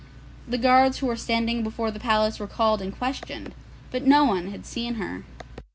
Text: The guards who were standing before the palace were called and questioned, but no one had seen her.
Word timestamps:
The 0.47 0.57
guards 0.57 0.97
who 0.97 1.05
were 1.05 1.15
standing 1.15 1.61
before 1.61 1.91
the 1.91 1.99
palace 1.99 2.39
were 2.39 2.47
called 2.47 2.81
and 2.81 2.91
questioned, 2.91 3.53
but 3.91 4.01
no 4.03 4.25
one 4.25 4.49
had 4.49 4.65
seen 4.65 4.95
her. 4.95 5.25